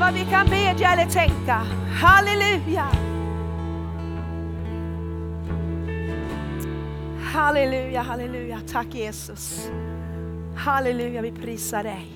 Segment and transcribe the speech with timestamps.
[0.00, 1.62] vad vi kan bedja eller tänka.
[2.02, 2.88] Halleluja!
[7.22, 8.60] Halleluja, halleluja.
[8.72, 9.70] Tack Jesus.
[10.56, 12.06] Halleluja, vi prisar dig.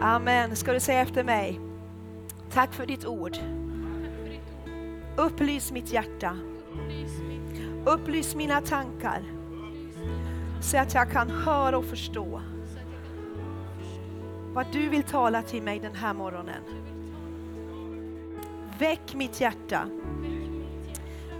[0.00, 0.56] Amen.
[0.56, 1.60] Ska du säga efter mig?
[2.52, 3.36] Tack för ditt ord.
[5.16, 6.38] Upplys mitt hjärta.
[7.84, 9.22] Upplys mina tankar.
[10.60, 12.40] Så att jag kan höra och förstå
[14.54, 16.62] vad du vill tala till mig den här morgonen.
[18.78, 19.88] Väck mitt hjärta.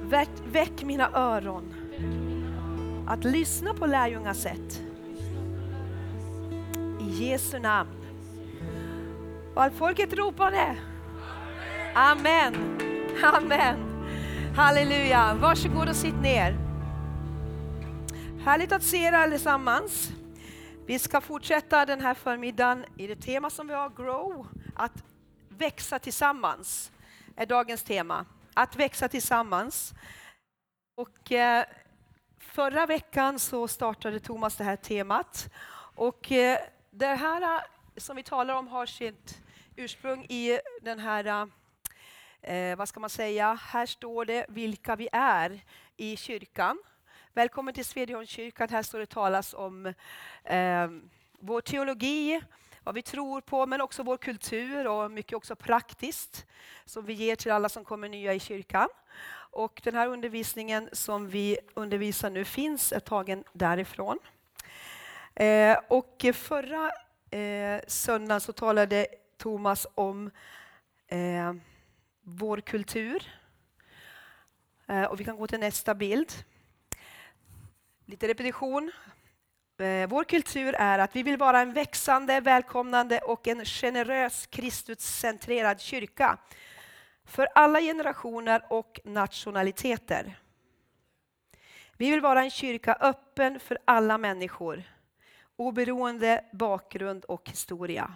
[0.03, 1.75] Väck, väck mina öron.
[3.07, 4.83] Att lyssna på lärjungasätt.
[7.01, 7.91] I Jesu namn.
[9.55, 10.77] Och allt folket ropade.
[11.95, 12.55] Amen.
[13.23, 13.77] Amen.
[14.57, 15.35] Halleluja.
[15.41, 16.57] Varsågod och sitt ner.
[18.45, 20.13] Härligt att se er allesammans.
[20.87, 24.47] Vi ska fortsätta den här förmiddagen i det tema som vi har, Grow.
[24.75, 25.05] Att
[25.49, 26.93] växa tillsammans
[27.37, 28.27] är dagens tema.
[28.55, 29.95] Att växa tillsammans.
[30.97, 31.65] Och eh,
[32.39, 35.49] förra veckan så startade Thomas det här temat.
[35.95, 36.59] Och eh,
[36.91, 37.61] det här eh,
[37.97, 39.43] som vi talar om har sitt
[39.77, 41.49] ursprung i den här,
[42.43, 45.61] eh, vad ska man säga, här står det vilka vi är
[45.97, 46.79] i kyrkan.
[47.37, 48.69] Välkommen till Svedjeholmskyrkan.
[48.69, 49.87] Här står det talas om
[50.45, 50.89] eh,
[51.39, 52.41] vår teologi,
[52.85, 56.47] vad vi tror på, men också vår kultur och mycket också praktiskt
[56.85, 58.89] som vi ger till alla som kommer nya i kyrkan.
[59.35, 64.19] Och den här undervisningen som vi undervisar nu finns är tagen därifrån.
[65.35, 66.91] Eh, och förra
[67.31, 70.31] eh, söndagen så talade Thomas om
[71.09, 71.55] eh,
[72.23, 73.33] vår kultur.
[74.87, 76.33] Eh, och vi kan gå till nästa bild.
[78.07, 78.93] Lite repetition.
[79.79, 85.81] Eh, vår kultur är att vi vill vara en växande, välkomnande och en generös Kristuscentrerad
[85.81, 86.39] kyrka
[87.25, 90.39] för alla generationer och nationaliteter.
[91.97, 94.83] Vi vill vara en kyrka öppen för alla människor,
[95.57, 98.13] oberoende bakgrund och historia.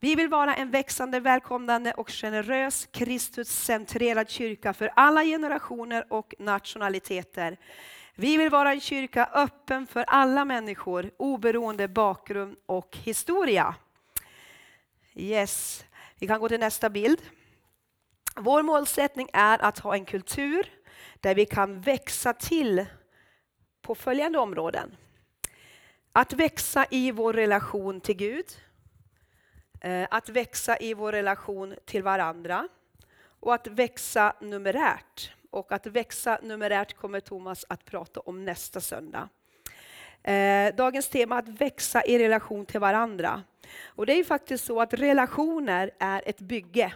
[0.00, 7.56] Vi vill vara en växande, välkomnande och generös Kristuscentrerad kyrka för alla generationer och nationaliteter.
[8.16, 13.74] Vi vill vara en kyrka öppen för alla människor, oberoende bakgrund och historia.
[15.14, 15.84] Yes,
[16.18, 17.20] vi kan gå till nästa bild.
[18.36, 20.72] Vår målsättning är att ha en kultur
[21.20, 22.86] där vi kan växa till
[23.82, 24.96] på följande områden.
[26.12, 28.46] Att växa i vår relation till Gud,
[29.80, 32.68] eh, att växa i vår relation till varandra
[33.40, 35.32] och att växa numerärt.
[35.54, 39.28] Och att växa numerärt kommer Thomas att prata om nästa söndag.
[40.22, 43.42] Eh, dagens tema är att växa i relation till varandra.
[43.84, 46.94] Och det är faktiskt så att relationer är ett bygge.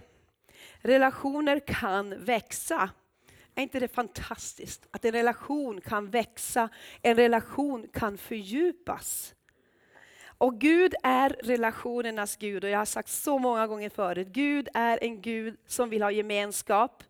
[0.80, 2.90] Relationer kan växa.
[3.54, 4.86] Är inte det fantastiskt?
[4.90, 6.68] Att en relation kan växa,
[7.02, 9.34] en relation kan fördjupas.
[10.38, 15.04] Och Gud är relationernas Gud och jag har sagt så många gånger förut, Gud är
[15.04, 17.02] en Gud som vill ha gemenskap.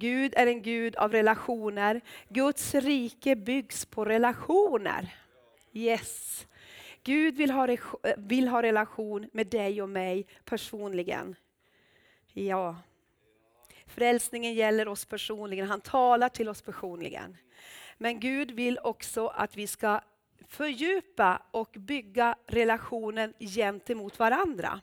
[0.00, 2.00] Gud är en Gud av relationer.
[2.28, 5.14] Guds rike byggs på relationer.
[5.72, 6.46] Yes.
[7.02, 7.76] Gud vill ha,
[8.16, 11.36] vill ha relation med dig och mig personligen.
[12.32, 12.76] Ja.
[13.86, 17.36] Frälsningen gäller oss personligen, han talar till oss personligen.
[17.98, 20.00] Men Gud vill också att vi ska
[20.48, 24.80] fördjupa och bygga relationen gentemot varandra.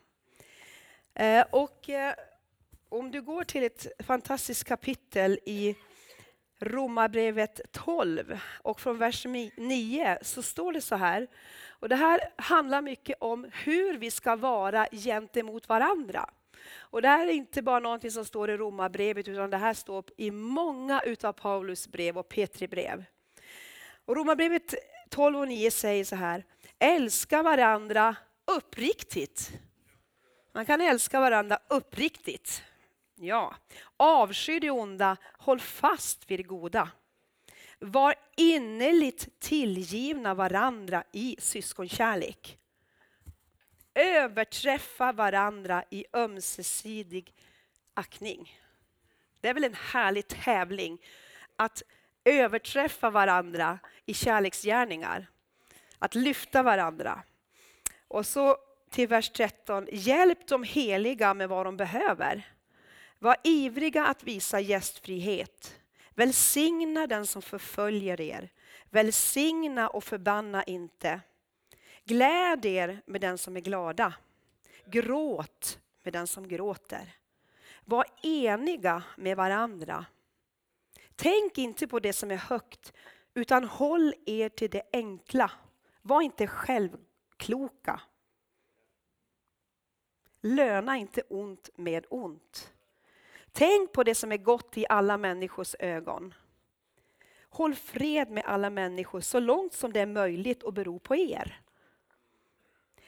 [1.14, 2.14] Eh, och eh,
[2.90, 5.76] om du går till ett fantastiskt kapitel i
[6.60, 11.28] Romarbrevet 12 och från vers 9 så står det så här.
[11.70, 16.30] Och det här handlar mycket om hur vi ska vara gentemot varandra.
[16.76, 20.04] Och det här är inte bara någonting som står i Romarbrevet utan det här står
[20.18, 23.04] i många utav Paulus brev och Petri brev.
[24.06, 24.76] Och Romarbrevet
[25.10, 26.44] 12 och 9 säger så här.
[26.80, 28.16] Älska varandra
[28.46, 29.52] uppriktigt.
[30.54, 32.64] Man kan älska varandra uppriktigt.
[33.20, 33.56] Ja.
[33.98, 36.90] Avsky det onda, håll fast vid det goda.
[37.80, 42.58] Var innerligt tillgivna varandra i syskonkärlek.
[43.94, 47.34] Överträffa varandra i ömsesidig
[47.94, 48.60] aktning.
[49.42, 51.02] Det är väl en härlig tävling
[51.56, 51.84] att
[52.24, 55.28] överträffa varandra i kärleksgärningar.
[56.00, 57.24] Att lyfta varandra.
[58.08, 58.58] Och så
[58.90, 59.88] till vers 13.
[59.92, 62.57] Hjälp de heliga med vad de behöver.
[63.20, 65.80] Var ivriga att visa gästfrihet.
[66.16, 68.50] Välsigna den som förföljer er.
[68.90, 71.22] Välsigna och förbanna inte.
[72.06, 74.14] Gläd er med den som är glada.
[74.86, 77.16] Gråt med den som gråter.
[77.86, 80.06] Var eniga med varandra.
[81.16, 82.94] Tänk inte på det som är högt,
[83.34, 85.52] utan håll er till det enkla.
[86.02, 88.02] Var inte självkloka.
[90.42, 92.74] Löna inte ont med ont.
[93.52, 96.34] Tänk på det som är gott i alla människors ögon.
[97.50, 101.62] Håll fred med alla människor så långt som det är möjligt och beror på er.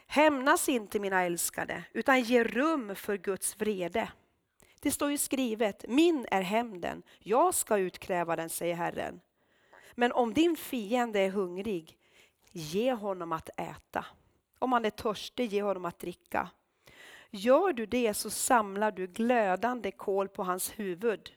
[0.07, 4.12] Hämnas inte mina älskade, utan ge rum för Guds vrede.
[4.80, 9.21] Det står ju skrivet, min är hämnden, jag ska utkräva den, säger Herren.
[9.95, 11.97] Men om din fiende är hungrig,
[12.51, 14.06] ge honom att äta.
[14.59, 16.50] Om han är törstig, ge honom att dricka.
[17.31, 21.31] Gör du det så samlar du glödande kol på hans huvud.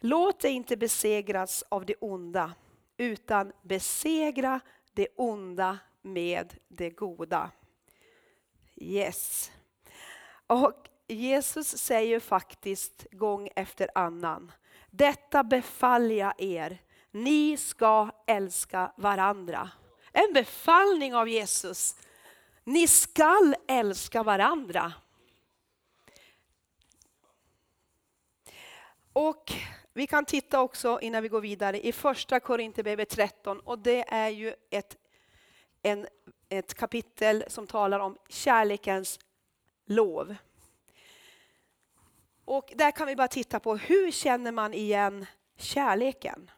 [0.00, 2.54] Låt dig inte besegras av det onda,
[2.96, 4.60] utan besegra
[4.92, 7.50] det onda med det goda.
[8.76, 9.52] Yes.
[10.46, 14.52] Och Jesus säger faktiskt gång efter annan,
[14.90, 16.78] detta befaller jag er,
[17.10, 19.70] ni ska älska varandra.
[20.12, 21.96] En befallning av Jesus.
[22.66, 24.92] Ni skall älska varandra.
[29.12, 29.52] Och
[29.92, 34.28] vi kan titta också innan vi går vidare i första Korinthierbrevet 13 och det är
[34.28, 34.96] ju ett,
[35.82, 36.06] en,
[36.48, 39.18] ett kapitel som talar om kärlekens
[39.84, 40.36] lov.
[42.44, 45.26] Och där kan vi bara titta på hur känner man igen
[45.56, 46.50] kärleken?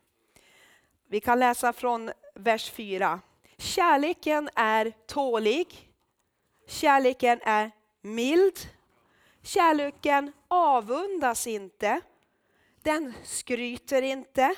[1.06, 3.20] Vi kan läsa från vers 4.
[3.58, 5.87] Kärleken är tålig.
[6.68, 7.70] Kärleken är
[8.02, 8.58] mild.
[9.42, 12.00] Kärleken avundas inte.
[12.82, 14.54] Den skryter inte.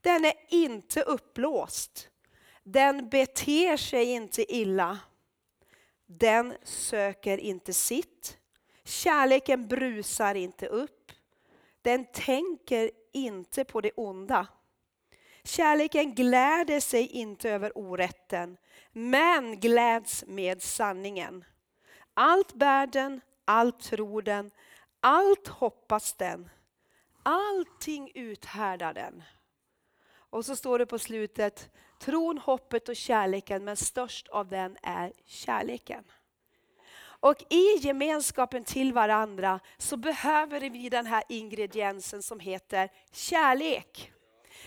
[0.00, 2.08] Den är inte uppblåst.
[2.62, 4.98] Den beter sig inte illa.
[6.06, 8.38] Den söker inte sitt.
[8.84, 11.12] Kärleken brusar inte upp.
[11.82, 14.46] Den tänker inte på det onda.
[15.44, 18.56] Kärleken gläder sig inte över orätten,
[18.92, 21.44] men gläds med sanningen.
[22.14, 24.50] Allt bär den, allt tror den,
[25.00, 26.50] allt hoppas den.
[27.22, 29.22] Allting uthärdar den.
[30.12, 31.70] Och så står det på slutet,
[32.00, 36.04] tron, hoppet och kärleken, men störst av den är kärleken.
[37.02, 44.12] Och i gemenskapen till varandra så behöver vi den här ingrediensen som heter kärlek.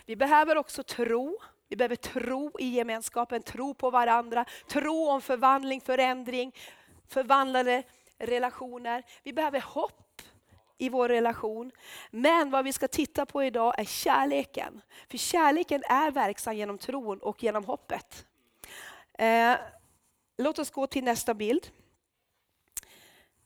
[0.06, 1.40] Vi behöver också tro.
[1.74, 6.56] Vi behöver tro i gemenskapen, tro på varandra, tro om förvandling, förändring,
[7.08, 7.84] förvandlade
[8.18, 9.04] relationer.
[9.24, 10.22] Vi behöver hopp
[10.78, 11.72] i vår relation.
[12.12, 14.81] Men vad vi ska titta på idag är kärleken.
[15.10, 18.26] För kärleken är verksam genom tron och genom hoppet.
[19.14, 19.56] Eh,
[20.38, 21.69] låt oss gå till nästa bild.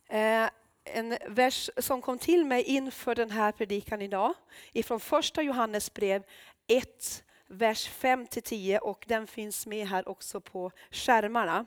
[0.09, 0.49] Eh,
[0.83, 4.33] en vers som kom till mig inför den här predikan idag,
[4.73, 6.23] ifrån första Johannesbrev
[6.67, 11.65] 1, vers 5-10 och den finns med här också på skärmarna.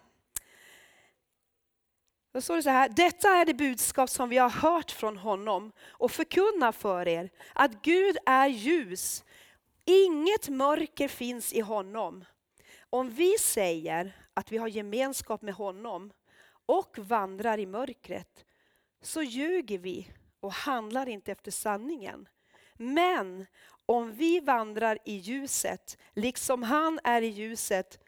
[2.32, 5.72] Då står det så här, detta är det budskap som vi har hört från honom
[5.80, 9.24] och förkunnar för er, att Gud är ljus,
[9.84, 12.24] inget mörker finns i honom.
[12.90, 16.12] Om vi säger att vi har gemenskap med honom
[16.66, 18.44] och vandrar i mörkret,
[19.02, 22.28] så ljuger vi och handlar inte efter sanningen.
[22.74, 23.46] Men
[23.90, 27.98] om vi vandrar i ljuset, liksom han är i ljuset,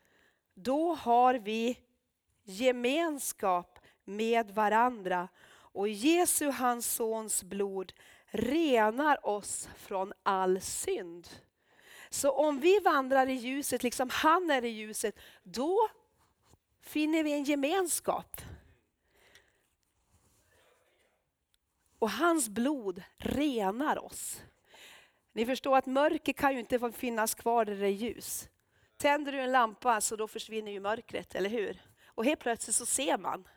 [0.55, 1.79] då har vi
[2.45, 7.93] gemenskap med varandra och Jesu, hans sons blod,
[8.27, 11.29] renar oss från all synd.
[12.11, 15.89] Så om vi vandrar i ljuset, liksom han är i ljuset, då
[16.81, 18.41] finner vi en gemenskap.
[21.99, 24.43] Och hans blod renar oss.
[25.33, 28.49] Ni förstår att mörker kan ju inte få finnas kvar där det är ljus.
[28.97, 31.83] Tänder du en lampa så då försvinner ju mörkret, eller hur?
[32.07, 33.49] Och helt plötsligt så ser man.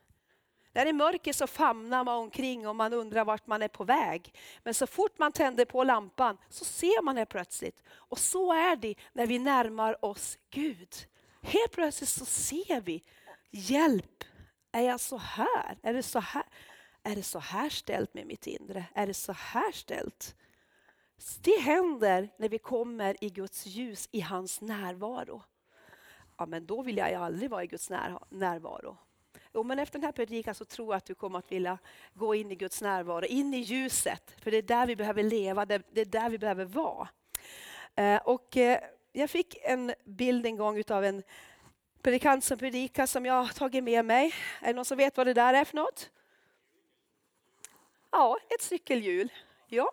[0.73, 3.83] När det är mörker så famnar man omkring och man undrar vart man är på
[3.83, 4.33] väg.
[4.63, 7.83] Men så fort man tänder på lampan så ser man det plötsligt.
[7.89, 10.95] Och så är det när vi närmar oss Gud.
[11.41, 13.03] Helt plötsligt så ser vi,
[13.51, 14.23] hjälp,
[14.71, 15.77] är jag så här?
[15.81, 16.43] Är det så här?
[17.03, 18.85] Är det så här ställt med mitt inre?
[18.95, 20.35] Är det så här ställt?
[21.41, 25.43] Det händer när vi kommer i Guds ljus, i hans närvaro.
[26.37, 27.89] Ja, men då vill jag ju aldrig vara i Guds
[28.29, 28.97] närvaro.
[29.53, 31.77] Jo, men efter den här predikan så tror jag att du kommer att vilja
[32.13, 34.35] gå in i Guds närvaro, in i ljuset.
[34.41, 37.07] För det är där vi behöver leva, det är där vi behöver vara.
[37.95, 38.79] Eh, och eh,
[39.11, 41.23] jag fick en bild en gång av en
[42.01, 44.33] predikant som predikar som jag har tagit med mig.
[44.61, 46.09] Är det någon som vet vad det där är för något?
[48.11, 49.33] Ja, ett cykelhjul.
[49.67, 49.91] Ja.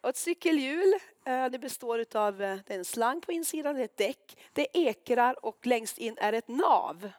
[0.00, 4.62] Och ett cykelhjul eh, det består av eh, en slang på insidan, ett däck, det
[4.62, 7.10] är ekrar och längst in är ett nav.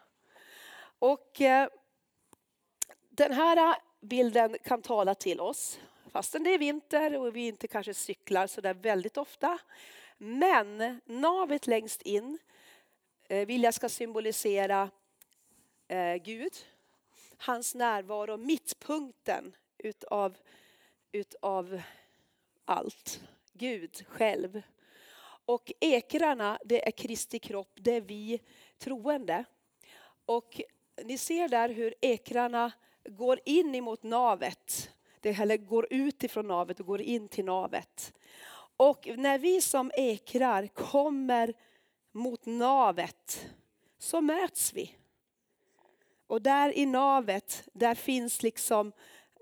[0.98, 1.68] Och eh,
[3.08, 5.80] den här eh, bilden kan tala till oss
[6.12, 9.58] fastän det är vinter och vi inte kanske cyklar så där väldigt ofta.
[10.18, 12.38] Men navet längst in
[13.28, 14.90] vill jag ska symbolisera
[16.22, 16.52] Gud,
[17.36, 20.36] hans närvaro, mittpunkten utav,
[21.12, 21.80] utav
[22.70, 23.20] allt.
[23.52, 24.62] Gud själv.
[25.44, 28.40] Och ekrarna, det är Kristi kropp, det är vi
[28.78, 29.44] troende.
[30.24, 30.60] Och
[31.04, 32.72] ni ser där hur ekrarna
[33.04, 34.90] går in emot navet.
[35.20, 38.12] Det eller går ut ifrån navet och går in till navet.
[38.76, 41.54] Och när vi som ekrar kommer
[42.12, 43.46] mot navet
[43.98, 44.94] så möts vi.
[46.26, 48.92] Och där i navet, där finns liksom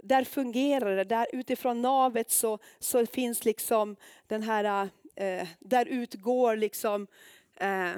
[0.03, 1.05] där fungerar det.
[1.05, 7.07] Där utifrån navet så, så finns liksom den här, eh, där utgår liksom
[7.55, 7.93] eh,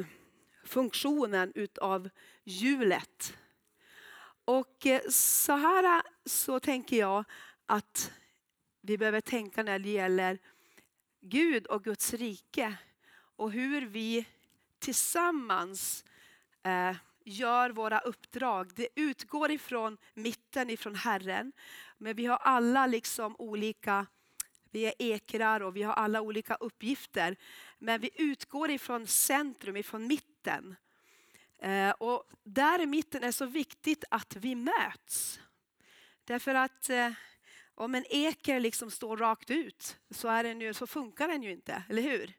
[0.65, 2.11] funktionen utav
[2.45, 3.35] hjulet.
[4.45, 7.25] Och eh, så här så tänker jag
[7.67, 8.13] att
[8.81, 10.39] vi behöver tänka när det gäller
[11.21, 12.75] Gud och Guds rike
[13.37, 14.27] och hur vi
[14.79, 16.05] tillsammans
[16.63, 18.73] eh, gör våra uppdrag.
[18.75, 21.53] Det utgår ifrån mitten, ifrån Herren.
[22.03, 24.07] Men vi har alla liksom olika,
[24.71, 27.37] vi är ekrar och vi har alla olika uppgifter.
[27.79, 30.77] Men vi utgår ifrån centrum, ifrån mitten.
[31.59, 35.41] Eh, och där i mitten är så viktigt att vi möts.
[36.25, 37.13] Därför att eh,
[37.75, 41.51] om en eker liksom står rakt ut så, är den ju, så funkar den ju
[41.51, 42.33] inte, eller hur?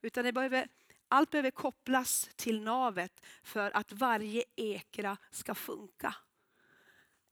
[0.00, 0.68] Utan det behöver
[1.08, 6.14] allt behöver kopplas till navet för att varje ekra ska funka.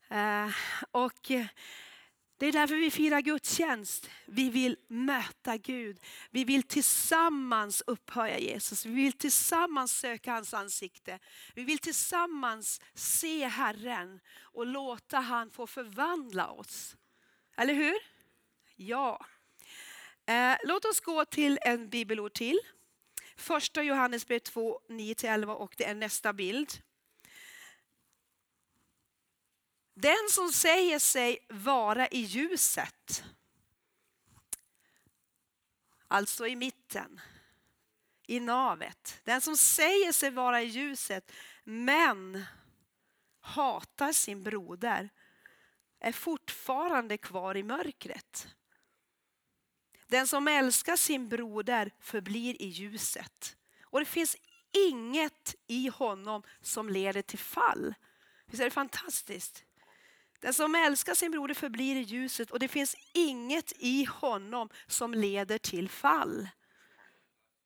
[0.09, 0.49] Eh,
[0.91, 1.31] och
[2.37, 4.09] det är därför vi firar gudstjänst.
[4.25, 5.99] Vi vill möta Gud.
[6.31, 8.85] Vi vill tillsammans upphöja Jesus.
[8.85, 11.19] Vi vill tillsammans söka hans ansikte.
[11.53, 16.95] Vi vill tillsammans se Herren och låta han få förvandla oss.
[17.57, 17.95] Eller hur?
[18.75, 19.25] Ja.
[20.25, 22.59] Eh, låt oss gå till en bibelord till.
[23.37, 26.81] Första Johannesbrev 2, 9-11 och det är nästa bild.
[29.97, 33.23] Den som säger sig vara i ljuset,
[36.07, 37.21] alltså i mitten,
[38.27, 39.21] i navet.
[39.23, 41.31] Den som säger sig vara i ljuset
[41.63, 42.45] men
[43.39, 45.09] hatar sin broder
[45.99, 48.47] är fortfarande kvar i mörkret.
[50.07, 53.57] Den som älskar sin broder förblir i ljuset.
[53.81, 54.37] Och det finns
[54.71, 57.93] inget i honom som leder till fall.
[58.45, 59.64] Visst är det fantastiskt?
[60.45, 65.13] Den som älskar sin broder förblir i ljuset och det finns inget i honom som
[65.13, 66.49] leder till fall.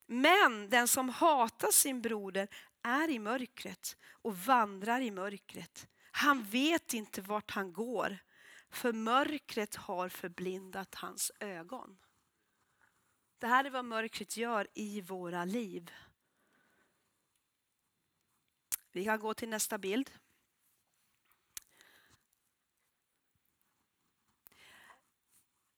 [0.05, 2.47] Men den som hatar sin broder
[2.83, 5.87] är i mörkret och vandrar i mörkret.
[6.11, 8.17] Han vet inte vart han går,
[8.69, 11.97] för mörkret har förblindat hans ögon.
[13.39, 15.91] Det här är vad mörkret gör i våra liv.
[18.91, 20.11] Vi kan gå till nästa bild.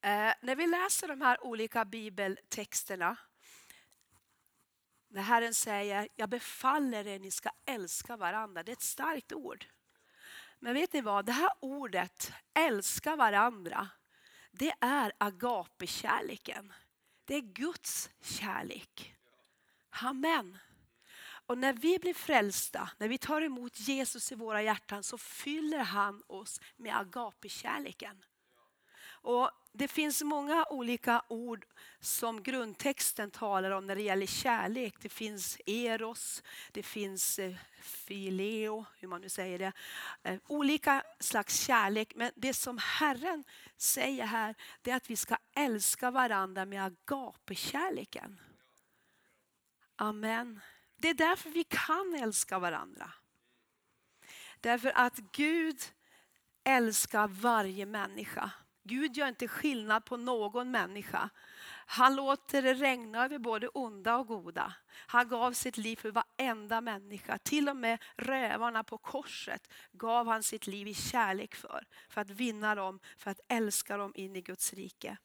[0.03, 3.17] Eh, när vi läser de här olika bibeltexterna,
[5.07, 8.63] när Herren säger, jag befaller er, ni ska älska varandra.
[8.63, 9.65] Det är ett starkt ord.
[10.59, 13.89] Men vet ni vad, det här ordet, älska varandra,
[14.51, 16.73] det är agapekärleken.
[17.25, 19.15] Det är Guds kärlek.
[19.89, 20.57] Amen.
[21.45, 25.83] Och när vi blir frälsta, när vi tar emot Jesus i våra hjärtan så fyller
[25.83, 28.23] han oss med agapekärleken.
[29.21, 31.65] Och det finns många olika ord
[31.99, 34.95] som grundtexten talar om när det gäller kärlek.
[35.01, 39.71] Det finns eros, det finns eh, fileo, hur man nu säger det.
[40.23, 42.13] Eh, olika slags kärlek.
[42.15, 43.43] Men det som Herren
[43.77, 48.39] säger här, det är att vi ska älska varandra med agapekärleken.
[49.95, 50.59] Amen.
[50.97, 53.13] Det är därför vi kan älska varandra.
[54.59, 55.81] Därför att Gud
[56.63, 58.51] älskar varje människa.
[58.83, 61.29] Gud gör inte skillnad på någon människa.
[61.85, 64.73] Han låter det regna över både onda och goda.
[65.07, 67.37] Han gav sitt liv för varenda människa.
[67.37, 71.87] Till och med rövarna på korset gav han sitt liv i kärlek för.
[72.09, 75.17] För att vinna dem, för att älska dem in i Guds rike.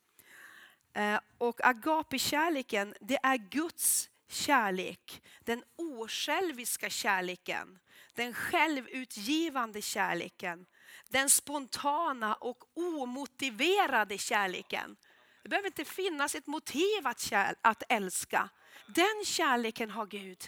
[0.92, 5.22] Eh, och agape-kärleken, det är Guds kärlek.
[5.40, 7.78] Den osjälviska kärleken.
[8.14, 10.66] den självutgivande kärleken,
[11.08, 14.96] den spontana och omotiverade kärleken.
[15.42, 18.48] Det behöver inte finnas ett motiv att, kär, att älska.
[18.86, 20.44] Den kärleken har Gud.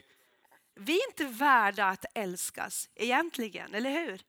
[0.75, 4.23] Vi är inte värda att älskas egentligen, eller hur?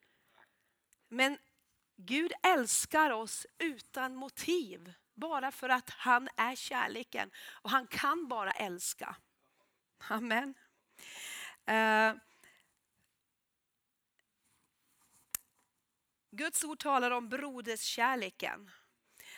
[1.07, 1.37] Men
[1.95, 7.31] Gud älskar oss utan motiv, bara för att han är kärleken
[7.61, 9.15] och han kan bara älska.
[10.07, 10.53] Amen.
[11.65, 12.13] Eh,
[16.31, 18.71] Guds ord talar om broderskärleken.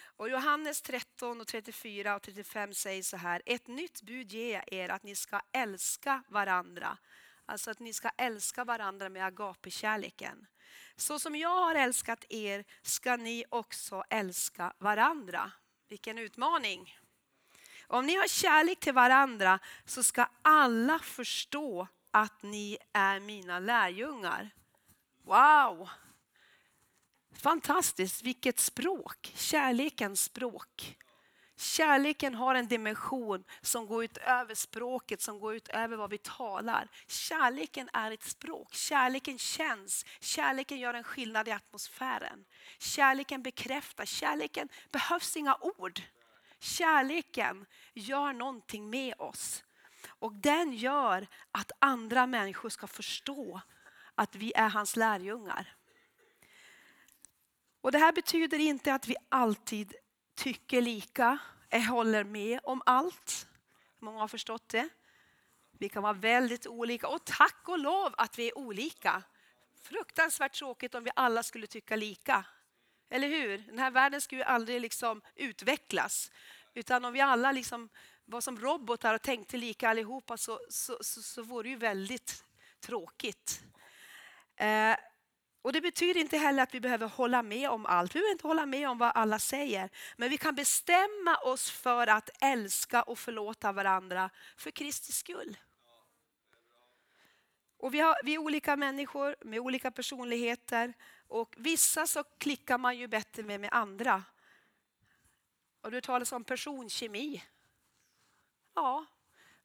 [0.04, 3.42] Och Johannes 13, och 34 och 35 säger så här.
[3.46, 6.98] Ett nytt bud ger jag er att ni ska älska varandra.
[7.46, 10.48] Alltså att ni ska älska varandra med agapekärleken.
[10.96, 15.52] Så som jag har älskat er ska ni också älska varandra.
[15.88, 16.96] Vilken utmaning!
[17.88, 24.50] Om ni har kärlek till varandra så ska alla förstå att ni är mina lärjungar.
[25.24, 25.90] Wow!
[27.42, 29.34] Fantastiskt, vilket språk!
[29.36, 30.98] Kärlekens språk.
[31.58, 36.88] Kärleken har en dimension som går utöver språket, som går utöver vad vi talar.
[37.08, 38.74] Kärleken är ett språk.
[38.74, 40.06] Kärleken känns.
[40.20, 42.46] Kärleken gör en skillnad i atmosfären.
[42.80, 44.06] Kärleken bekräftar.
[44.06, 46.02] Kärleken behövs inga ord.
[46.60, 49.64] Kärleken gör någonting med oss.
[50.08, 53.62] Och den gör att andra människor ska förstå
[54.16, 55.76] att vi är hans lärjungar.
[57.82, 59.94] Och det här betyder inte att vi alltid
[60.36, 61.38] tycker lika,
[61.70, 63.48] eh, håller med om allt.
[64.00, 64.90] Många har förstått det.
[65.72, 69.24] Vi kan vara väldigt olika och tack och lov att vi är olika.
[69.82, 72.46] Fruktansvärt tråkigt om vi alla skulle tycka lika.
[73.10, 73.58] Eller hur?
[73.58, 76.32] Den här världen skulle ju aldrig liksom utvecklas.
[76.74, 77.90] Utan om vi alla liksom
[78.26, 82.46] var som robotar och tänkte lika allihopa så, så, så, så vore det ju väldigt
[82.80, 83.64] tråkigt.
[84.56, 84.96] Eh,
[85.62, 88.16] och Det betyder inte heller att vi behöver hålla med om allt.
[88.16, 89.90] Vi behöver inte hålla med om vad alla säger.
[90.18, 95.58] Men vi kan bestämma oss för att älska och förlåta varandra för Kristi skull.
[97.78, 100.94] Och vi, har, vi är olika människor med olika personligheter.
[101.28, 104.24] Och Vissa så klickar man ju bättre med med andra.
[105.82, 107.44] Och Du talas om personkemi.
[108.76, 109.06] Ja,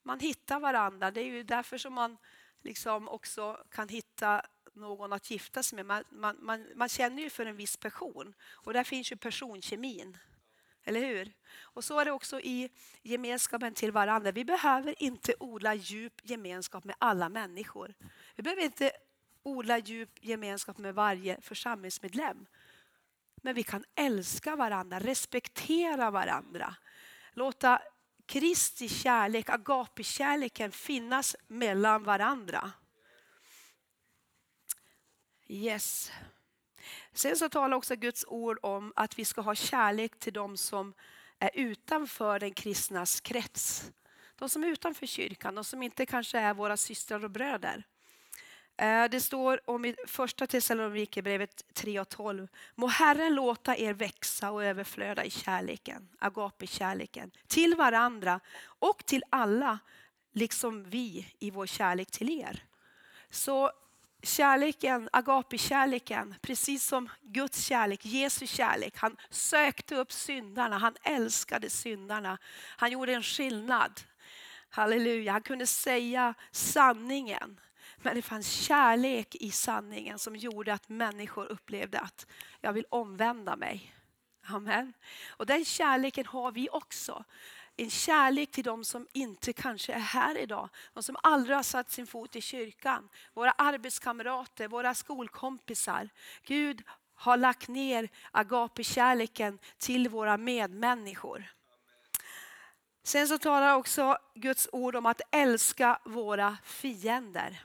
[0.03, 1.11] man hittar varandra.
[1.11, 2.17] Det är ju därför som man
[2.63, 4.43] liksom också kan hitta
[4.77, 5.87] någon att gifta sig med.
[5.87, 10.19] Man, man, man, man, känner ju för en viss person och där finns ju personkemin.
[10.85, 11.33] Eller hur?
[11.61, 12.71] Och så är det också i
[13.03, 14.33] gemenskapen till varandra.
[14.33, 17.95] Vi behöver inte odla djup gemenskap med alla människor.
[18.37, 18.93] Vi behöver inte
[19.43, 22.47] odla djup gemenskap med varje församlingsmedlem.
[23.37, 26.75] Men vi kan älska varandra, respektera varandra.
[27.33, 27.83] Låta
[28.27, 32.73] Kristi kärlek, agapikärleken, finnas mellan varandra.
[35.49, 36.13] Yes.
[37.13, 40.95] Sen så talar också Guds ord om att vi ska ha kärlek till de som
[41.39, 43.91] är utanför den kristnas krets.
[44.39, 47.85] De som är utanför kyrkan, de som inte kanske är våra systrar och bröder.
[48.77, 52.49] Eh, det står om i första Thessalonikerbrevet 3 och 12.
[52.75, 59.79] Må Herren låta er växa och överflöda i kärleken, agape-kärleken, till varandra och till alla,
[60.33, 62.65] liksom vi i vår kärlek till er.
[63.31, 63.71] Så
[64.27, 68.97] kärleken, agapikärleken, precis som Guds kärlek, Jesu kärlek.
[68.97, 72.39] Han sökte upp syndarna, han älskade syndarna.
[72.77, 74.01] Han gjorde en skillnad.
[74.71, 77.61] Halleluja, han kunde säga sanningen.
[77.97, 82.27] Men det fanns kärlek i sanningen som gjorde att människor upplevde att
[82.61, 83.95] jag vill omvända mig.
[84.49, 84.93] Amen.
[85.29, 87.25] Och den kärleken har vi också
[87.77, 90.69] en kärlek till de som inte kanske är här idag.
[90.95, 93.09] De som aldrig har satt sin fot i kyrkan.
[93.35, 96.09] Våra arbetskamrater, våra skolkompisar.
[96.45, 96.83] Gud
[97.15, 101.45] har lagt ner agape-kärleken till våra medmänniskor.
[103.03, 107.63] Sen så talar också Guds ord om att älska våra fiender.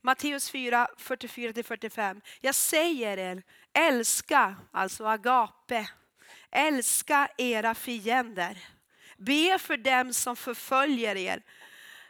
[0.00, 2.20] Matteus 4, 44-45.
[2.40, 5.88] Jag säger er, älska, alltså agape,
[6.50, 8.73] älska era fiender.
[9.18, 11.42] Be för dem som förföljer er.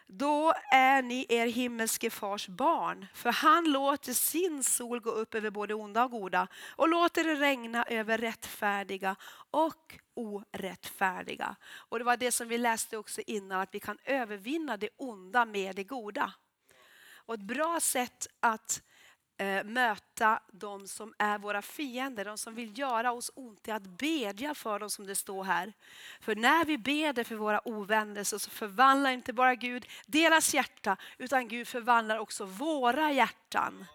[0.07, 3.07] Då är ni er himmelske fars barn.
[3.15, 7.35] För han låter sin sol gå upp över både onda och goda och låter det
[7.35, 9.17] regna över rättfärdiga
[9.51, 11.57] och orättfärdiga.
[11.65, 15.45] Och det var det som vi läste också innan, att vi kan övervinna det onda
[15.45, 16.33] med det goda.
[17.27, 18.83] Och ett bra sätt att
[19.37, 23.83] eh, möta de som är våra fiender, de som vill göra oss ont, i att
[23.83, 25.73] bedja för dem som det står här.
[26.21, 31.49] För när vi beder för våra ovänner så förvandlar inte bara Gud deras hjärta, utan
[31.49, 33.87] Gud förvandlar också våra hjärtan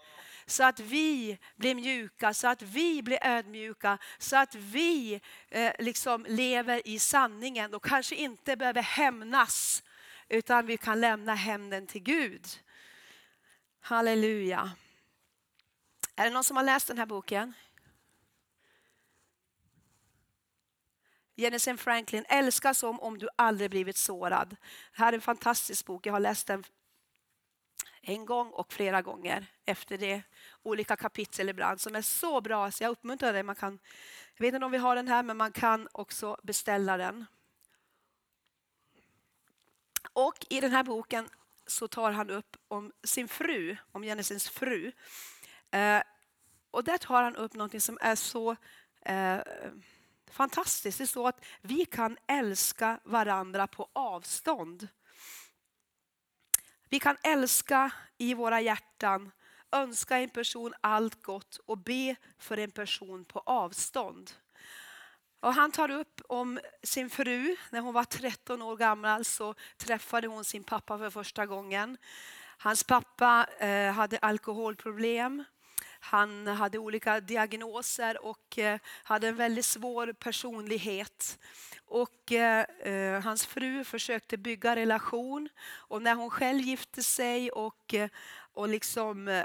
[0.45, 6.25] så att vi blir mjuka, så att vi blir ödmjuka, så att vi eh, liksom
[6.29, 9.83] lever i sanningen och kanske inte behöver hämnas
[10.29, 12.47] utan vi kan lämna hämnden till Gud.
[13.81, 14.71] Halleluja.
[16.19, 17.53] Är det någon som har läst den här boken?
[21.35, 24.49] Jennifer Franklin, Älska som om du aldrig blivit sårad.
[24.49, 24.57] Det
[24.91, 26.63] här är en fantastisk bok, jag har läst den
[28.01, 30.21] en gång och flera gånger efter det.
[30.63, 33.43] Olika kapitel ibland som är så bra så jag uppmuntrar dig.
[33.43, 33.79] Man kan,
[34.35, 37.25] jag vet inte om vi har den här men man kan också beställa den.
[40.13, 41.29] Och i den här boken
[41.67, 44.91] så tar han upp om sin fru, om Genesis fru.
[45.71, 46.01] Eh,
[46.71, 48.55] och där tar han upp något som är så
[49.01, 49.39] eh,
[50.31, 50.97] fantastiskt.
[50.97, 54.87] Det är så att vi kan älska varandra på avstånd.
[56.89, 59.31] Vi kan älska i våra hjärtan,
[59.71, 64.31] önska en person allt gott och be för en person på avstånd.
[65.39, 67.55] Och han tar upp om sin fru.
[67.69, 71.97] När hon var 13 år gammal så träffade hon sin pappa för första gången.
[72.57, 75.43] Hans pappa eh, hade alkoholproblem.
[75.99, 81.39] Han hade olika diagnoser och eh, hade en väldigt svår personlighet.
[81.85, 85.49] Och eh, eh, hans fru försökte bygga relation
[85.89, 88.09] och när hon själv gifte sig och, eh,
[88.53, 89.43] och liksom eh,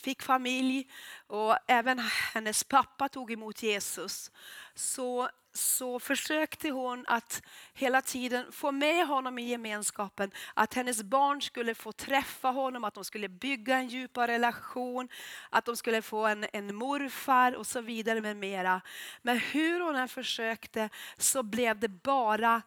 [0.00, 0.90] fick familj
[1.26, 1.98] och även
[2.34, 4.30] hennes pappa tog emot Jesus
[4.74, 7.42] så, så försökte hon att
[7.74, 10.30] hela tiden få med honom i gemenskapen.
[10.54, 15.08] Att hennes barn skulle få träffa honom, att de skulle bygga en djupare relation,
[15.50, 18.80] att de skulle få en, en morfar och så vidare med mera.
[19.22, 22.62] Men hur hon än försökte så blev det bara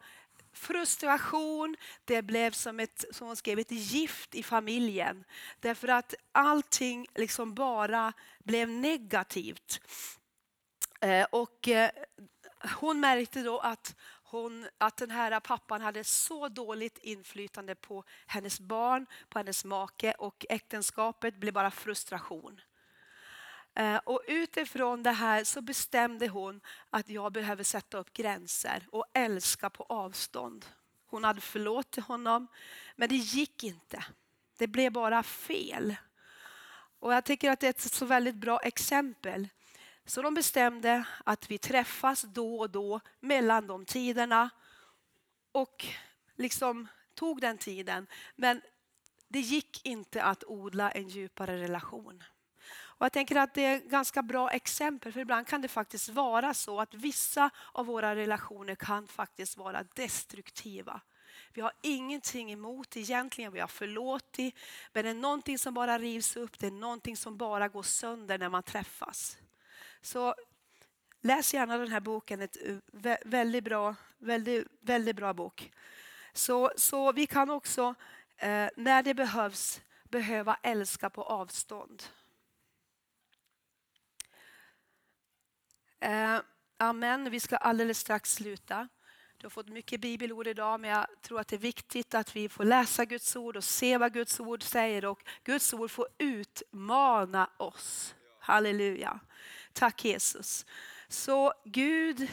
[0.52, 5.24] frustration, det blev som ett, som hon skrev, ett gift i familjen.
[5.60, 9.80] Därför att allting liksom bara blev negativt.
[11.00, 11.90] Eh, och eh,
[12.80, 18.60] hon märkte då att, hon, att den här pappan hade så dåligt inflytande på hennes
[18.60, 22.60] barn, på hennes make och äktenskapet blev bara frustration.
[23.74, 29.04] Eh, och utifrån det här så bestämde hon att jag behöver sätta upp gränser och
[29.12, 30.66] älska på avstånd.
[31.06, 32.46] Hon hade förlåtit honom,
[32.96, 34.04] men det gick inte.
[34.58, 35.96] Det blev bara fel.
[36.98, 39.48] Och Jag tycker att det är ett så väldigt bra exempel.
[40.04, 44.50] Så de bestämde att vi träffas då och då mellan de tiderna
[45.52, 45.86] och
[46.36, 48.06] liksom tog den tiden.
[48.36, 48.62] Men
[49.28, 52.24] det gick inte att odla en djupare relation.
[53.02, 56.08] Och jag tänker att det är ett ganska bra exempel, för ibland kan det faktiskt
[56.08, 61.00] vara så att vissa av våra relationer kan faktiskt vara destruktiva.
[61.52, 64.54] Vi har ingenting emot egentligen, vi har förlåtit,
[64.92, 68.38] men det är någonting som bara rivs upp, det är någonting som bara går sönder
[68.38, 69.38] när man träffas.
[70.02, 70.34] Så
[71.20, 72.56] läs gärna den här boken, ett
[73.24, 75.72] väldigt bra, väldigt, väldigt bra bok.
[76.32, 77.94] Så, så vi kan också,
[78.36, 82.02] eh, när det behövs, behöva älska på avstånd.
[86.02, 86.40] Eh,
[86.78, 87.30] amen.
[87.30, 88.88] Vi ska alldeles strax sluta.
[89.36, 92.48] Du har fått mycket bibelord idag men jag tror att det är viktigt att vi
[92.48, 97.50] får läsa Guds ord och se vad Guds ord säger och Guds ord får utmana
[97.56, 98.14] oss.
[98.40, 99.20] Halleluja.
[99.72, 100.66] Tack Jesus.
[101.08, 102.30] Så Gud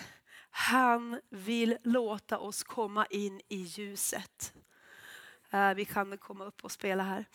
[0.49, 4.53] han vill låta oss komma in i ljuset.
[5.49, 7.25] Eh, vi kan komma upp och spela här.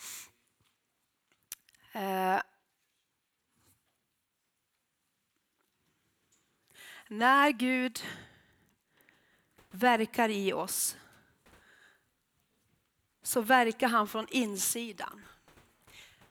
[1.93, 2.43] Eh,
[7.19, 8.05] När Gud
[9.71, 10.97] verkar i oss
[13.23, 15.25] så verkar han från insidan.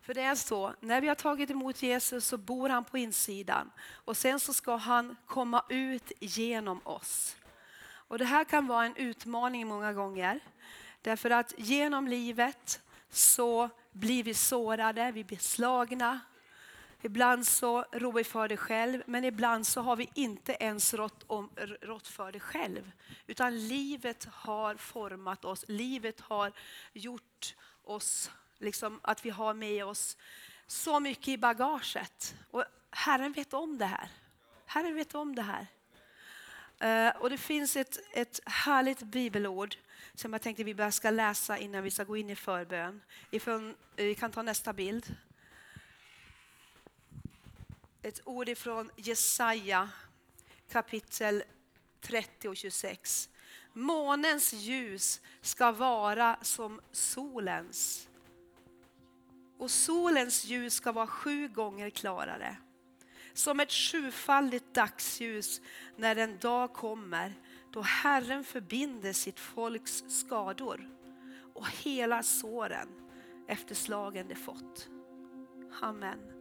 [0.01, 3.71] För det är så, när vi har tagit emot Jesus så bor han på insidan
[3.89, 7.35] och sen så ska han komma ut genom oss.
[7.85, 10.39] Och Det här kan vara en utmaning många gånger.
[11.01, 16.19] Därför att genom livet så blir vi sårade, vi blir slagna,
[17.05, 21.23] Ibland så rår vi för det själv, men ibland så har vi inte ens rått,
[21.27, 21.49] om,
[21.81, 22.91] rått för det själv.
[23.27, 26.51] Utan livet har format oss, livet har
[26.93, 30.17] gjort oss, liksom att vi har med oss
[30.67, 32.35] så mycket i bagaget.
[32.51, 34.09] Och Herren vet om det här.
[34.65, 35.67] Herren vet om det här.
[36.79, 39.75] Eh, och det finns ett, ett härligt bibelord
[40.13, 43.01] som jag tänkte vi bara ska läsa innan vi ska gå in i förbön.
[43.31, 45.15] Ifrån, eh, vi kan ta nästa bild
[48.03, 49.89] ett ord ifrån Jesaja
[50.69, 51.43] kapitel
[52.01, 53.29] 30 och 26.
[53.73, 58.09] Månens ljus ska vara som solens.
[59.57, 62.57] Och solens ljus ska vara sju gånger klarare.
[63.33, 65.61] Som ett sjufaldigt dagsljus
[65.97, 67.33] när en dag kommer
[67.71, 70.89] då Herren förbinder sitt folks skador
[71.53, 72.87] och hela såren
[73.47, 74.89] efter slagen de fått.
[75.81, 76.32] Amen.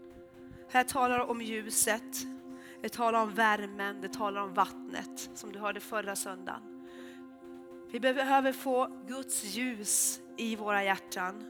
[0.73, 2.27] Här talar om ljuset,
[2.83, 6.61] det talar om värmen, det talar om vattnet som du hörde förra söndagen.
[7.91, 11.45] Vi behöver få Guds ljus i våra hjärtan,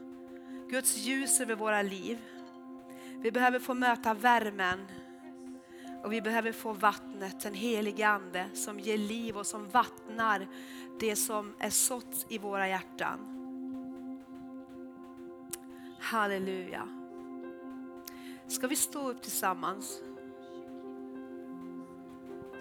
[0.69, 2.17] Guds ljus över våra liv.
[3.19, 4.87] Vi behöver få möta värmen
[6.03, 10.47] och vi behöver få vattnet, den helige Ande som ger liv och som vattnar
[10.99, 13.19] det som är sått i våra hjärtan.
[15.99, 17.02] Halleluja.
[18.63, 20.01] Ska vi stå upp tillsammans?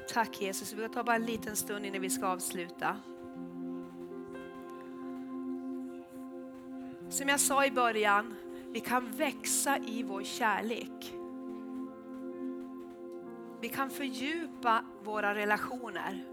[0.09, 2.97] Tack Jesus, vi tar ta bara en liten stund innan vi ska avsluta.
[7.11, 8.35] Som jag sa i början,
[8.73, 11.15] vi kan växa i vår kärlek.
[13.61, 16.25] Vi kan fördjupa våra relationer.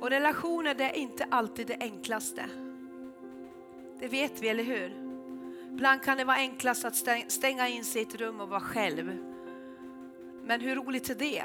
[0.00, 2.46] Och relationer det är inte alltid det enklaste.
[4.00, 5.03] Det vet vi, eller hur?
[5.74, 6.96] Ibland kan det vara enklast att
[7.28, 9.18] stänga in sig i ett rum och vara själv.
[10.44, 11.44] Men hur roligt är det?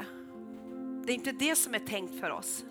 [1.06, 2.66] Det är inte det som är tänkt för oss.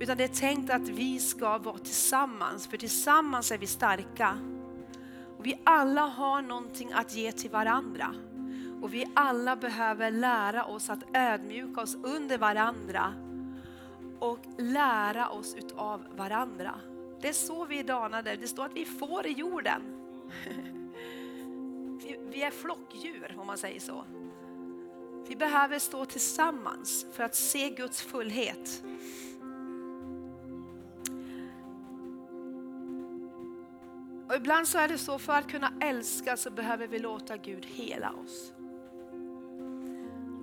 [0.00, 4.38] Utan det är tänkt att vi ska vara tillsammans, för tillsammans är vi starka.
[5.38, 8.14] Och vi alla har någonting att ge till varandra.
[8.82, 13.14] Och vi alla behöver lära oss att ödmjuka oss under varandra
[14.18, 16.74] och lära oss utav varandra.
[17.20, 18.36] Det är så vi är danade.
[18.36, 19.82] Det står att vi får i jorden.
[22.04, 24.04] Vi är flockdjur om man säger så.
[25.28, 28.82] Vi behöver stå tillsammans för att se Guds fullhet.
[34.28, 37.66] Och ibland så är det så, för att kunna älska så behöver vi låta Gud
[37.66, 38.52] hela oss.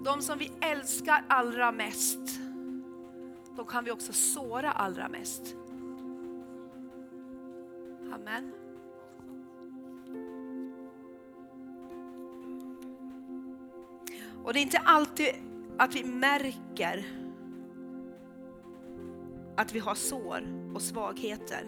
[0.05, 2.39] De som vi älskar allra mest,
[3.55, 5.55] de kan vi också såra allra mest.
[8.13, 8.60] Amen.
[14.43, 15.27] Och det är inte alltid
[15.77, 17.05] att vi märker
[19.57, 21.63] att vi har sår och svagheter.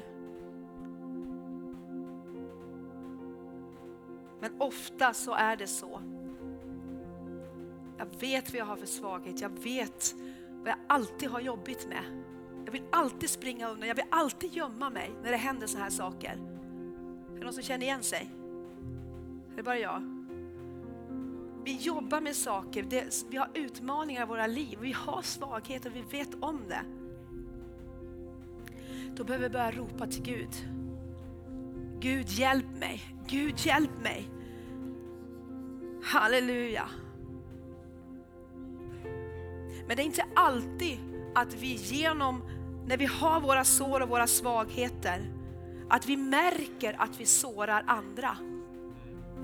[4.42, 6.02] Men ofta så är det så.
[7.98, 10.16] Jag vet vad jag har för svaghet, jag vet
[10.62, 12.04] vad jag alltid har jobbigt med.
[12.66, 15.90] Jag vill alltid springa undan, jag vill alltid gömma mig när det händer så här
[15.90, 16.32] saker.
[17.34, 18.32] Är det någon som känner igen sig?
[19.52, 20.13] Är det bara jag?
[21.64, 25.96] Vi jobbar med saker, det, vi har utmaningar i våra liv, vi har svagheter och
[25.96, 26.82] vi vet om det.
[29.16, 30.50] Då behöver vi börja ropa till Gud.
[32.00, 34.30] Gud hjälp mig, Gud hjälp mig.
[36.04, 36.90] Halleluja.
[39.88, 41.00] Men det är inte alltid
[41.36, 42.42] att vi genom,
[42.88, 45.32] när vi har våra sår och våra svagheter,
[45.90, 48.38] att vi märker att vi sårar andra.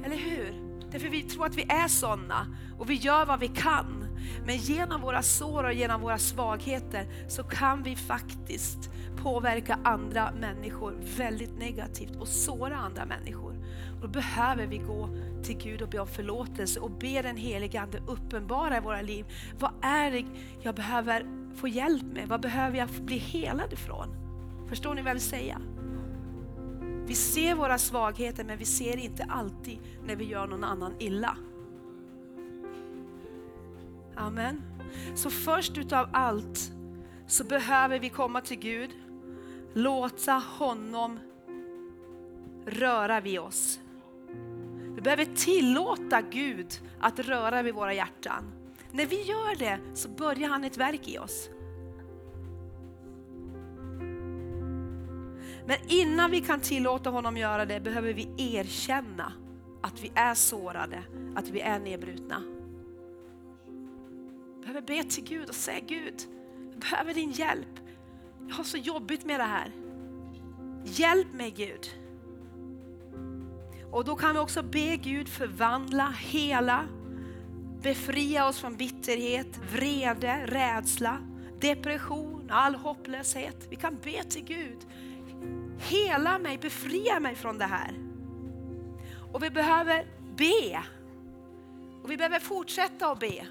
[0.04, 0.69] Eller hur?
[0.92, 2.48] Därför vi tror att vi är sådana
[2.80, 4.06] och vi gör vad vi kan.
[4.46, 8.90] Men genom våra sår och genom våra svagheter så kan vi faktiskt
[9.24, 13.56] påverka andra människor väldigt negativt och såra andra människor.
[13.96, 15.10] Och då behöver vi gå
[15.44, 19.26] till Gud och be om förlåtelse och be den helige Ande uppenbara i våra liv.
[19.60, 20.26] Vad är det
[20.62, 21.26] jag behöver
[21.56, 22.28] få hjälp med?
[22.28, 24.16] Vad behöver jag bli helad ifrån?
[24.70, 25.62] Förstår ni vad jag vill säga?
[27.10, 31.38] Vi ser våra svagheter men vi ser inte alltid när vi gör någon annan illa.
[34.16, 34.62] Amen.
[35.16, 36.72] Så först utav allt
[37.28, 38.90] så behöver vi komma till Gud,
[39.74, 41.20] låta honom
[42.66, 43.80] röra vid oss.
[44.96, 48.44] Vi behöver tillåta Gud att röra vid våra hjärtan.
[48.92, 51.50] När vi gör det så börjar han ett verk i oss.
[55.70, 59.34] Men innan vi kan tillåta honom göra det behöver vi erkänna
[59.82, 61.04] att vi är sårade,
[61.36, 62.44] att vi är nedbrutna.
[64.56, 66.16] Vi behöver be till Gud och säga Gud,
[66.72, 67.80] jag behöver din hjälp.
[68.48, 69.72] Jag har så jobbigt med det här.
[70.86, 71.90] Hjälp mig Gud.
[73.92, 76.86] Och då kan vi också be Gud förvandla, hela,
[77.82, 81.18] befria oss från bitterhet, vrede, rädsla,
[81.60, 83.68] depression, all hopplöshet.
[83.70, 84.78] Vi kan be till Gud
[85.80, 87.94] Hela mig, befria mig från det här.
[89.34, 90.84] Och vi behöver be.
[92.04, 93.48] Och vi behöver fortsätta att be.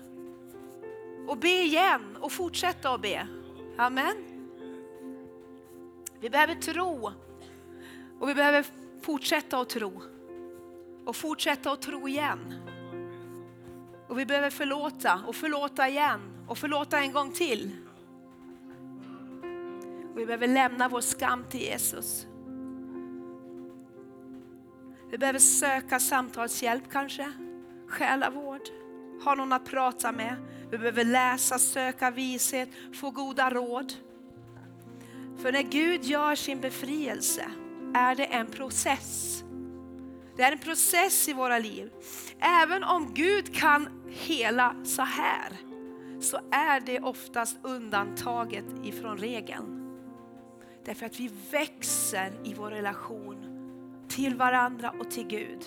[1.29, 3.29] och be igen och fortsätta att be.
[3.77, 4.17] Amen.
[6.21, 7.13] Vi behöver tro
[8.21, 8.65] och vi behöver
[9.03, 10.03] fortsätta att tro
[11.05, 12.55] och fortsätta att tro igen.
[14.09, 17.77] Och vi behöver förlåta och förlåta igen och förlåta en gång till.
[20.19, 22.27] Och vi behöver lämna vår skam till Jesus.
[25.11, 27.33] Vi behöver söka samtalshjälp kanske,
[27.89, 28.61] själavård,
[29.25, 30.37] ha någon att prata med.
[30.71, 33.93] Vi behöver läsa, söka vishet, få goda råd.
[35.43, 37.45] För när Gud gör sin befrielse
[37.95, 39.43] är det en process.
[40.37, 41.91] Det är en process i våra liv.
[42.39, 45.53] Även om Gud kan hela så här
[46.21, 49.78] så är det oftast undantaget ifrån regeln.
[50.85, 53.37] Därför att vi växer i vår relation
[54.09, 55.65] till varandra och till Gud.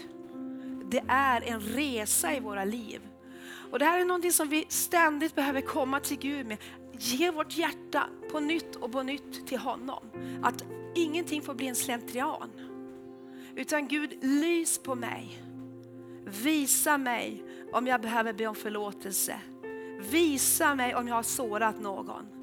[0.91, 3.01] Det är en resa i våra liv.
[3.71, 6.57] Och Det här är någonting som vi ständigt behöver komma till Gud med.
[6.91, 10.03] Ge vårt hjärta på nytt och på nytt till honom.
[10.43, 10.63] Att
[10.95, 12.49] ingenting får bli en slentrian.
[13.55, 15.43] Utan Gud, lys på mig.
[16.25, 17.43] Visa mig
[17.73, 19.41] om jag behöver be om förlåtelse.
[20.11, 22.40] Visa mig om jag har sårat någon.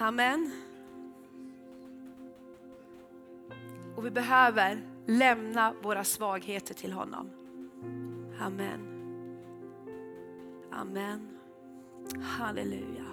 [0.00, 0.50] Amen.
[3.96, 7.30] Och vi behöver lämna våra svagheter till honom.
[8.40, 8.80] Amen.
[10.70, 11.28] Amen.
[12.22, 13.06] Halleluja.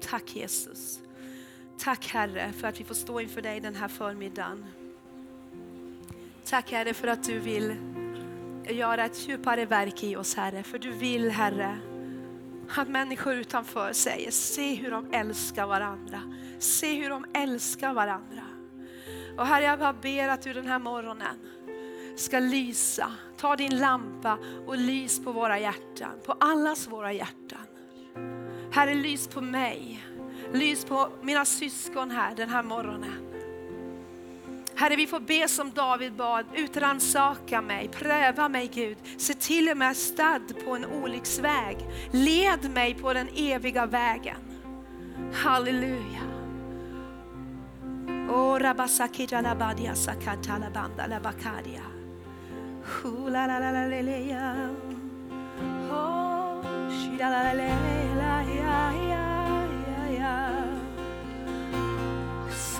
[0.00, 1.00] Tack Jesus.
[1.78, 4.66] Tack Herre för att vi får stå inför dig den här förmiddagen.
[6.44, 7.76] Tack Herre för att du vill
[8.68, 10.62] göra ett djupare verk i oss Herre.
[10.62, 11.78] För du vill Herre
[12.80, 16.22] att människor utanför säger, se hur de älskar varandra.
[16.58, 18.42] Se hur de älskar varandra.
[19.38, 21.36] Och Herre jag bara ber att du den här morgonen
[22.16, 23.12] ska lysa.
[23.36, 27.66] Ta din lampa och lys på våra hjärtan, på allas våra hjärtan.
[28.72, 30.06] Herre lys på mig,
[30.52, 33.31] lys på mina syskon här den här morgonen.
[34.76, 38.98] Herre, vi får be som David bad, utransaka mig, pröva mig Gud.
[39.18, 41.78] Se till att jag är stadd på en olycksväg.
[42.10, 44.36] Led mig på den eviga vägen.
[45.34, 46.22] Halleluja.
[48.28, 51.82] Oh, rabasakita labadia sakata labanda labakadia.
[53.28, 54.68] La la la la la.
[55.90, 57.72] Oh, shida la la la.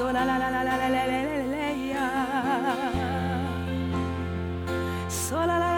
[0.02, 1.61] So la la la la la la la la la la la la
[5.08, 5.71] sola la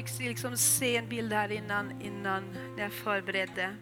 [0.00, 2.42] fick se, liksom se en bild här innan, innan
[2.76, 3.76] när jag förberedde.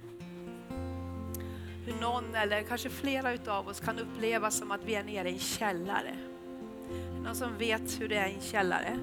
[1.87, 5.33] Hur någon eller kanske flera utav oss kan uppleva som att vi är nere i
[5.33, 6.17] en källare.
[7.25, 8.99] Någon som vet hur det är i en källare?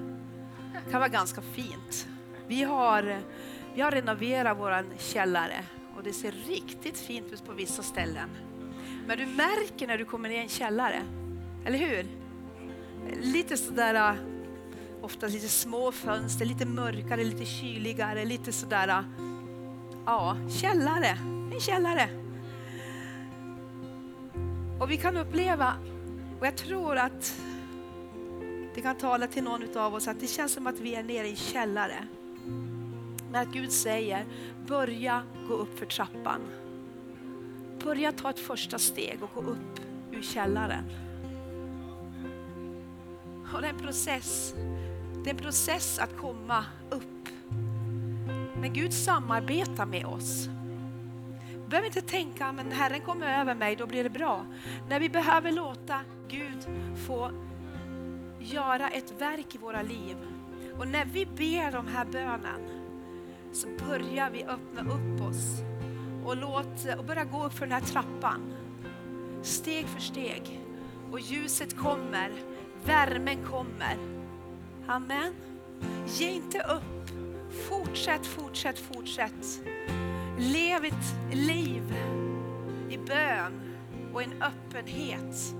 [0.84, 2.06] Det kan vara ganska fint.
[2.46, 3.18] Vi har,
[3.74, 5.64] vi har renoverat vår källare
[5.96, 8.28] och det ser riktigt fint ut på vissa ställen.
[9.06, 11.02] Men du märker när du kommer ner i en källare,
[11.66, 12.06] eller hur?
[13.20, 14.16] Lite sådär
[15.06, 19.04] ofta lite små fönster, lite mörkare, lite kyligare, lite sådär, äh,
[20.06, 21.18] ja, källare,
[21.54, 22.08] en källare.
[24.80, 25.74] Och vi kan uppleva,
[26.40, 27.40] och jag tror att
[28.74, 31.26] det kan tala till någon av oss att det känns som att vi är nere
[31.26, 32.06] i en källare.
[33.30, 34.24] Men att Gud säger,
[34.66, 36.40] börja gå upp för trappan.
[37.84, 39.80] Börja ta ett första steg och gå upp
[40.12, 40.84] ur källaren.
[43.54, 44.54] Och det är en process.
[45.26, 47.28] Det är en process att komma upp.
[48.60, 50.48] Men Gud samarbetar med oss.
[51.52, 54.46] Vi behöver inte tänka, men Herren kommer över mig, då blir det bra.
[54.88, 56.66] När vi behöver låta Gud
[57.06, 57.30] få
[58.40, 60.16] göra ett verk i våra liv.
[60.78, 62.60] Och när vi ber de här bönen
[63.52, 65.62] så börjar vi öppna upp oss
[66.24, 68.54] och, låt, och börja gå upp för den här trappan.
[69.42, 70.60] Steg för steg.
[71.12, 72.32] Och ljuset kommer,
[72.84, 74.15] värmen kommer.
[74.88, 75.34] Amen.
[76.06, 77.10] Ge inte upp.
[77.68, 79.60] Fortsätt, fortsätt, fortsätt.
[80.38, 81.94] Lev ett liv
[82.90, 83.74] i bön
[84.12, 85.54] och en öppenhet.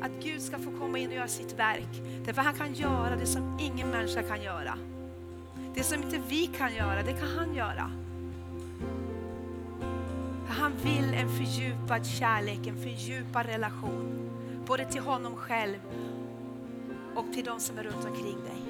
[0.00, 2.02] Att Gud ska få komma in och göra sitt verk.
[2.24, 4.74] Därför han kan göra det som ingen människa kan göra.
[5.74, 7.90] Det som inte vi kan göra, det kan han göra.
[10.48, 14.30] Han vill en fördjupad kärlek, en fördjupad relation.
[14.66, 15.78] Både till honom själv
[17.14, 18.69] och till de som är runt omkring dig.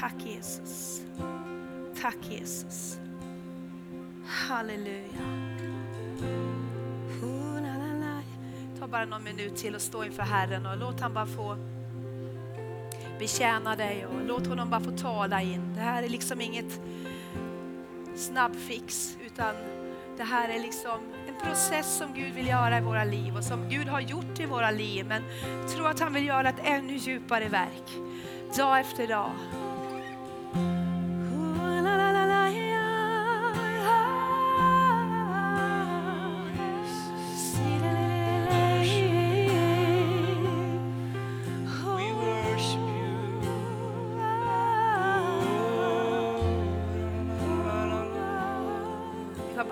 [0.00, 1.02] Tack Jesus.
[2.00, 2.98] Tack Jesus.
[4.26, 5.46] Halleluja.
[8.80, 11.56] Ta bara någon minut till och stå inför Herren och låt han bara få
[13.18, 15.74] betjäna dig och låt honom bara få tala in.
[15.74, 16.80] Det här är liksom inget
[18.16, 19.54] snabbfix utan
[20.16, 23.68] det här är liksom en process som Gud vill göra i våra liv och som
[23.68, 25.06] Gud har gjort i våra liv.
[25.08, 25.22] Men
[25.68, 28.16] tro att han vill göra ett ännu djupare verk
[28.56, 29.30] dag efter dag.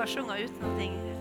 [0.05, 1.14] bara sjunga ut någonting.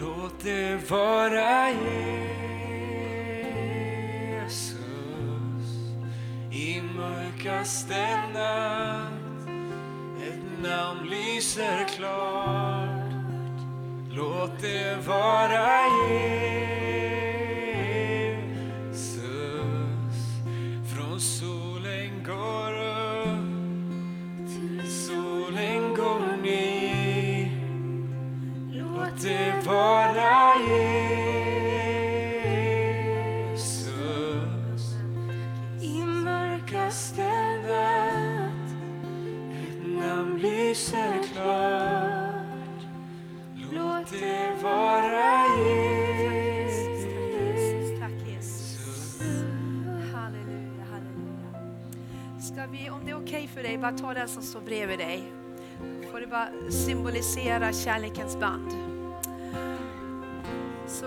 [0.00, 1.88] Låt det vara Jesus
[6.52, 9.48] i mörkaste natt.
[10.28, 12.98] Ett namn lyser klart.
[14.10, 15.80] Låt det vara
[16.10, 16.47] Jesus
[53.88, 55.32] bara ta den som står bredvid dig.
[56.10, 58.72] Får du bara symbolisera kärlekens band.
[60.86, 61.06] Så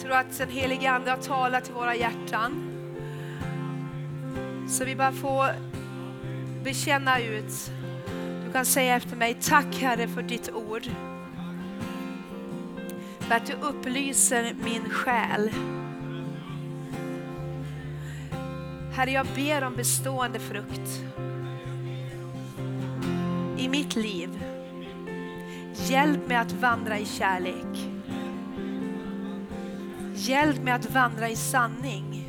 [0.00, 2.70] tror att den helige Ande har talat till våra hjärtan.
[4.68, 5.46] Så vi bara får
[6.64, 7.70] bekänna ut.
[8.46, 10.86] Du kan säga efter mig, tack Herre för ditt ord.
[13.20, 15.50] För att du upplyser min själ.
[18.94, 21.04] Herre, jag ber om bestående frukt
[23.58, 24.44] i mitt liv.
[25.74, 27.88] Hjälp mig att vandra i kärlek.
[30.14, 32.28] Hjälp mig att vandra i sanning.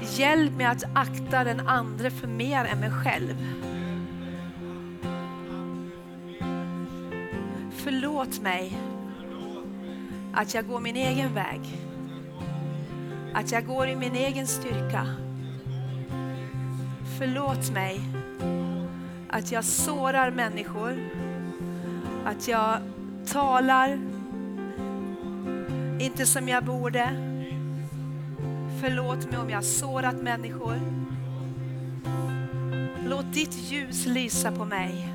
[0.00, 3.36] Hjälp mig att akta den andre för mer än mig själv.
[7.72, 8.78] Förlåt mig
[10.34, 11.91] att jag går min egen väg
[13.34, 15.06] att jag går i min egen styrka.
[17.18, 18.00] Förlåt mig
[19.28, 20.98] att jag sårar människor,
[22.24, 22.78] att jag
[23.26, 24.00] talar
[26.00, 27.08] inte som jag borde.
[28.80, 30.80] Förlåt mig om jag har sårat människor.
[33.06, 35.08] Låt ditt ljus lysa på mig.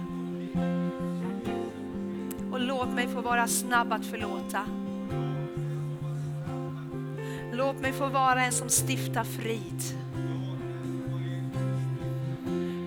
[2.51, 4.86] Och låt mig få vara snabb att förlåta.
[7.58, 9.82] Låt mig få vara en som stiftar frid.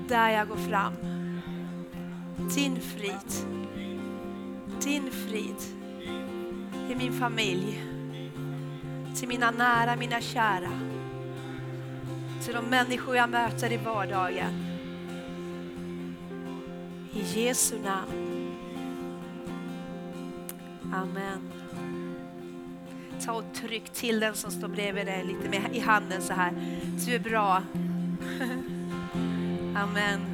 [0.09, 0.93] Där jag går fram.
[2.55, 3.47] Din frid.
[4.83, 5.81] Din frid.
[6.91, 7.85] i min familj,
[9.17, 10.71] till mina nära, mina kära,
[12.45, 14.65] till de människor jag möter i vardagen.
[17.13, 18.57] I Jesu namn.
[20.95, 21.53] Amen.
[23.31, 26.53] Ta och tryck till den som står bredvid dig lite mer i handen så här.
[27.07, 27.63] Du är bra.
[29.77, 30.30] Amen.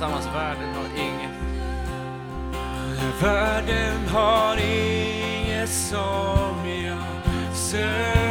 [0.00, 1.30] Tillsammans, världen har inget.
[3.22, 8.29] Världen har inget som jag söker